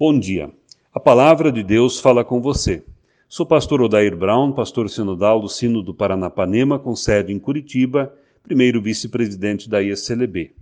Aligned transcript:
Bom 0.00 0.18
dia. 0.18 0.50
A 0.94 0.98
palavra 0.98 1.52
de 1.52 1.62
Deus 1.62 2.00
fala 2.00 2.24
com 2.24 2.40
você. 2.40 2.82
Sou 3.28 3.44
pastor 3.44 3.82
Odair 3.82 4.16
Brown, 4.16 4.50
pastor 4.50 4.88
sinodal 4.88 5.42
do 5.42 5.46
Sino 5.46 5.82
do 5.82 5.92
Paranapanema, 5.92 6.78
com 6.78 6.96
sede 6.96 7.34
em 7.34 7.38
Curitiba, 7.38 8.10
primeiro 8.42 8.80
vice-presidente 8.80 9.68
da 9.68 9.82
ISLB. 9.82 10.52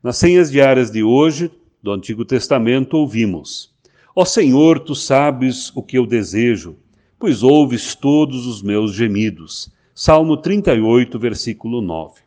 Nas 0.00 0.16
senhas 0.16 0.48
diárias 0.48 0.92
de 0.92 1.02
hoje, 1.02 1.50
do 1.82 1.90
Antigo 1.90 2.24
Testamento, 2.24 2.96
ouvimos: 2.96 3.74
Ó 4.14 4.24
Senhor, 4.24 4.78
tu 4.78 4.94
sabes 4.94 5.72
o 5.74 5.82
que 5.82 5.98
eu 5.98 6.06
desejo, 6.06 6.76
pois 7.18 7.42
ouves 7.42 7.96
todos 7.96 8.46
os 8.46 8.62
meus 8.62 8.94
gemidos. 8.94 9.72
Salmo 9.92 10.36
38, 10.36 11.18
versículo 11.18 11.80
9. 11.80 12.20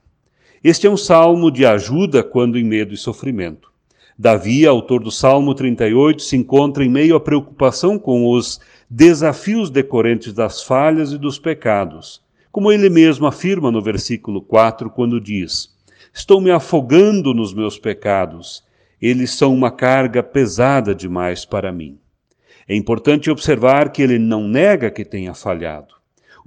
Este 0.62 0.86
é 0.86 0.90
um 0.90 0.98
salmo 0.98 1.50
de 1.50 1.66
ajuda 1.66 2.22
quando 2.22 2.60
em 2.60 2.64
medo 2.66 2.94
e 2.94 2.98
sofrimento. 2.98 3.72
Davi, 4.20 4.66
autor 4.66 5.04
do 5.04 5.12
Salmo 5.12 5.54
38, 5.54 6.24
se 6.24 6.36
encontra 6.36 6.84
em 6.84 6.90
meio 6.90 7.16
à 7.16 7.20
preocupação 7.20 8.00
com 8.00 8.32
os 8.32 8.60
desafios 8.90 9.70
decorrentes 9.70 10.34
das 10.34 10.64
falhas 10.64 11.12
e 11.12 11.20
dos 11.20 11.38
pecados, 11.38 12.20
como 12.52 12.72
ele 12.72 12.90
mesmo 12.90 13.28
afirma 13.28 13.70
no 13.70 13.80
versículo 13.80 14.42
4, 14.42 14.90
quando 14.90 15.22
diz: 15.22 15.70
Estou 16.12 16.42
me 16.42 16.50
afogando 16.50 17.32
nos 17.32 17.54
meus 17.54 17.78
pecados, 17.78 18.64
eles 19.00 19.30
são 19.36 19.54
uma 19.54 19.70
carga 19.70 20.24
pesada 20.24 20.96
demais 20.96 21.46
para 21.46 21.72
mim. 21.72 22.00
É 22.68 22.76
importante 22.76 23.30
observar 23.30 23.92
que 23.92 24.02
ele 24.02 24.18
não 24.18 24.48
nega 24.48 24.90
que 24.90 25.06
tenha 25.06 25.36
falhado. 25.36 25.94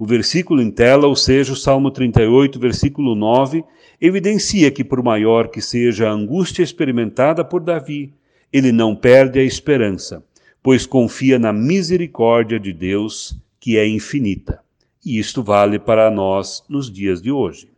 O 0.01 0.05
versículo 0.07 0.63
em 0.63 0.71
tela, 0.71 1.05
ou 1.05 1.15
seja, 1.15 1.53
o 1.53 1.55
Salmo 1.55 1.91
38, 1.91 2.59
versículo 2.59 3.13
9, 3.13 3.63
evidencia 4.01 4.71
que, 4.71 4.83
por 4.83 5.03
maior 5.03 5.49
que 5.49 5.61
seja 5.61 6.09
a 6.09 6.11
angústia 6.11 6.63
experimentada 6.63 7.45
por 7.45 7.61
Davi, 7.61 8.11
ele 8.51 8.71
não 8.71 8.95
perde 8.95 9.39
a 9.39 9.43
esperança, 9.43 10.23
pois 10.63 10.87
confia 10.87 11.37
na 11.37 11.53
misericórdia 11.53 12.59
de 12.59 12.73
Deus, 12.73 13.37
que 13.59 13.77
é 13.77 13.87
infinita. 13.87 14.59
E 15.05 15.19
isto 15.19 15.43
vale 15.43 15.77
para 15.77 16.09
nós 16.09 16.63
nos 16.67 16.91
dias 16.91 17.21
de 17.21 17.31
hoje. 17.31 17.69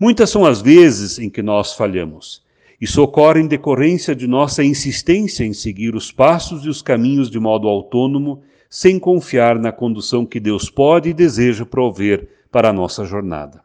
Muitas 0.00 0.30
são 0.30 0.46
as 0.46 0.62
vezes 0.62 1.18
em 1.18 1.28
que 1.28 1.42
nós 1.42 1.74
falhamos. 1.74 2.42
Isso 2.80 3.02
ocorre 3.02 3.42
em 3.42 3.46
decorrência 3.46 4.16
de 4.16 4.26
nossa 4.26 4.64
insistência 4.64 5.44
em 5.44 5.52
seguir 5.52 5.94
os 5.94 6.10
passos 6.10 6.64
e 6.64 6.70
os 6.70 6.80
caminhos 6.80 7.30
de 7.30 7.38
modo 7.38 7.68
autônomo 7.68 8.42
sem 8.70 9.00
confiar 9.00 9.58
na 9.58 9.72
condução 9.72 10.24
que 10.24 10.38
Deus 10.38 10.70
pode 10.70 11.08
e 11.08 11.14
deseja 11.14 11.66
prover 11.66 12.28
para 12.52 12.70
a 12.70 12.72
nossa 12.72 13.04
jornada. 13.04 13.62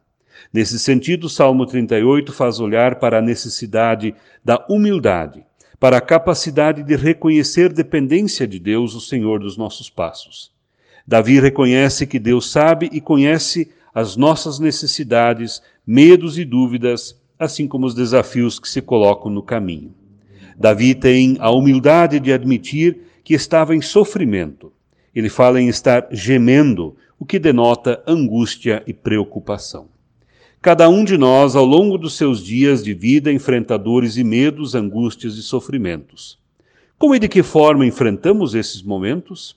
Nesse 0.52 0.80
sentido, 0.80 1.26
o 1.26 1.30
Salmo 1.30 1.66
38 1.66 2.34
faz 2.34 2.60
olhar 2.60 2.96
para 2.96 3.20
a 3.20 3.22
necessidade 3.22 4.16
da 4.44 4.66
humildade, 4.68 5.46
para 5.80 5.98
a 5.98 6.02
capacidade 6.02 6.82
de 6.82 6.96
reconhecer 6.96 7.72
dependência 7.72 8.48
de 8.48 8.60
Deus, 8.60 8.96
o 8.96 9.02
Senhor 9.02 9.40
dos 9.40 9.56
nossos 9.56 9.90
passos. 9.90 10.52
Davi 11.06 11.40
reconhece 11.40 12.08
que 12.08 12.18
Deus 12.18 12.50
sabe 12.50 12.90
e 12.92 13.00
conhece 13.00 13.72
as 13.94 14.16
nossas 14.16 14.60
necessidades, 14.60 15.62
medos 15.86 16.40
e 16.40 16.44
dúvidas, 16.44 17.22
assim 17.38 17.68
como 17.68 17.86
os 17.86 17.94
desafios 17.94 18.60
que 18.60 18.68
se 18.68 18.82
colocam 18.82 19.32
no 19.32 19.44
caminho. 19.44 19.94
Davi 20.58 20.96
tem 20.96 21.38
a 21.40 21.52
humildade 21.52 22.20
de 22.20 22.34
admitir 22.34 23.02
que 23.24 23.34
estava 23.34 23.76
em 23.76 23.82
sofrimento, 23.82 24.72
ele 25.16 25.30
fala 25.30 25.62
em 25.62 25.70
estar 25.70 26.08
gemendo, 26.12 26.96
o 27.18 27.26
que 27.26 27.40
denota 27.40 28.04
angústia 28.06 28.84
e 28.86 28.94
preocupação. 28.94 29.88
Cada 30.62 30.90
um 30.90 31.06
de 31.06 31.18
nós, 31.18 31.56
ao 31.56 31.64
longo 31.64 31.98
dos 31.98 32.18
seus 32.18 32.44
dias 32.44 32.84
de 32.84 32.94
vida, 32.94 33.32
enfrenta 33.32 33.78
dores 33.78 34.18
e 34.18 34.24
medos, 34.24 34.76
angústias 34.76 35.38
e 35.38 35.44
sofrimentos. 35.44 36.38
Como 36.98 37.16
e 37.16 37.20
de 37.20 37.28
que 37.28 37.44
forma 37.44 37.86
enfrentamos 37.86 38.56
esses 38.56 38.82
momentos? 38.82 39.56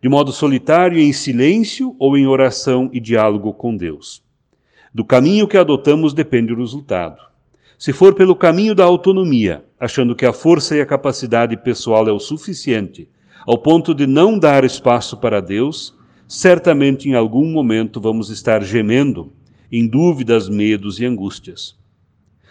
De 0.00 0.08
modo 0.08 0.30
solitário 0.30 0.98
e 0.98 1.02
em 1.02 1.12
silêncio 1.12 1.96
ou 1.98 2.16
em 2.18 2.26
oração 2.26 2.90
e 2.92 3.00
diálogo 3.00 3.52
com 3.54 3.76
Deus? 3.76 4.22
Do 4.92 5.04
caminho 5.04 5.48
que 5.48 5.56
adotamos 5.56 6.12
depende 6.12 6.52
o 6.52 6.58
resultado. 6.58 7.16
Se 7.78 7.92
for 7.92 8.14
pelo 8.14 8.36
caminho 8.36 8.74
da 8.74 8.84
autonomia, 8.84 9.64
achando 9.80 10.14
que 10.14 10.26
a 10.26 10.32
força 10.32 10.76
e 10.76 10.80
a 10.80 10.86
capacidade 10.86 11.56
pessoal 11.56 12.06
é 12.06 12.12
o 12.12 12.20
suficiente 12.20 13.08
ao 13.46 13.58
ponto 13.58 13.94
de 13.94 14.06
não 14.06 14.38
dar 14.38 14.64
espaço 14.64 15.16
para 15.16 15.40
Deus, 15.40 15.94
certamente 16.28 17.08
em 17.08 17.14
algum 17.14 17.50
momento 17.50 18.00
vamos 18.00 18.30
estar 18.30 18.62
gemendo 18.62 19.32
em 19.70 19.86
dúvidas, 19.86 20.48
medos 20.48 21.00
e 21.00 21.04
angústias. 21.04 21.76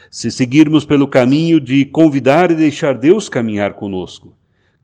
Se 0.09 0.29
seguirmos 0.29 0.83
pelo 0.83 1.07
caminho 1.07 1.59
de 1.59 1.85
convidar 1.85 2.51
e 2.51 2.55
deixar 2.55 2.97
Deus 2.97 3.29
caminhar 3.29 3.73
conosco, 3.73 4.35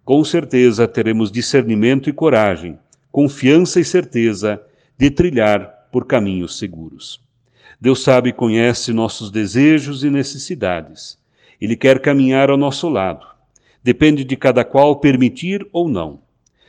com 0.06 0.24
certeza 0.24 0.88
teremos 0.88 1.32
discernimento 1.32 2.10
e 2.10 2.14
coragem, 2.14 2.80
confiança 3.12 3.80
e 3.80 3.84
certeza 3.84 4.62
de 4.98 5.10
trilhar 5.10 5.90
por 5.92 6.06
caminhos 6.06 6.58
seguros. 6.58 7.20
Deus 7.80 8.02
sabe 8.02 8.30
e 8.30 8.34
conhece 8.34 8.94
nossos 8.94 9.30
desejos 9.30 10.04
e 10.04 10.10
necessidades. 10.10 11.18
Ele 11.60 11.76
quer 11.76 12.00
caminhar 12.00 12.50
ao 12.50 12.58
nosso 12.58 12.88
lado 12.88 13.37
Depende 13.88 14.26
de 14.26 14.36
cada 14.36 14.66
qual 14.66 14.98
permitir 14.98 15.66
ou 15.72 15.88
não. 15.88 16.20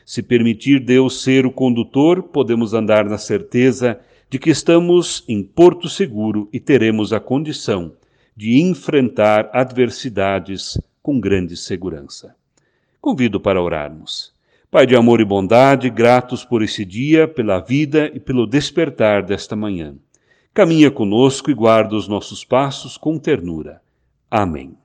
Se 0.06 0.23
permitir 0.23 0.79
Deus 0.79 1.21
ser 1.21 1.45
o 1.47 1.51
condutor, 1.51 2.23
podemos 2.23 2.75
andar 2.75 3.06
na 3.06 3.19
certeza 3.19 3.99
de 4.31 4.39
que 4.39 4.51
estamos 4.51 5.25
em 5.27 5.43
porto 5.43 5.89
seguro 5.89 6.49
e 6.53 6.61
teremos 6.61 7.12
a 7.12 7.19
condição 7.19 7.93
de 8.37 8.61
enfrentar 8.61 9.51
adversidades 9.53 10.81
com 11.03 11.19
grande 11.19 11.56
segurança. 11.56 12.37
Convido 13.01 13.41
para 13.41 13.61
orarmos. 13.61 14.33
Pai 14.71 14.87
de 14.87 14.95
amor 14.95 15.21
e 15.21 15.25
bondade, 15.25 15.91
gratos 15.91 16.45
por 16.45 16.62
esse 16.62 16.85
dia, 16.85 17.27
pela 17.27 17.59
vida 17.59 18.12
e 18.15 18.21
pelo 18.21 18.47
despertar 18.47 19.25
desta 19.25 19.56
manhã. 19.56 19.97
Caminha 20.55 20.89
conosco 20.89 21.50
e 21.50 21.55
guarda 21.55 21.97
os 21.97 22.06
nossos 22.06 22.45
passos 22.45 22.97
com 22.97 23.19
ternura. 23.19 23.83
Amém. 24.31 24.77